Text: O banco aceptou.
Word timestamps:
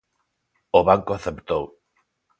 O 0.79 0.79
banco 0.89 1.11
aceptou. 1.13 1.63